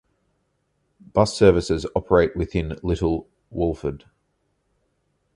Bus 1.13 1.37
services 1.37 1.85
operate 1.95 2.35
within 2.35 2.73
Little 2.81 3.29
Wolford. 3.51 4.05